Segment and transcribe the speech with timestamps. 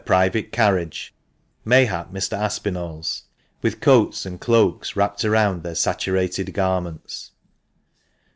[0.03, 1.13] 445 private carriage
[1.63, 2.35] (mayhap Mr.
[2.35, 3.25] Aspinall's),
[3.61, 7.33] with coats and cloaks wrapped around their saturated garments.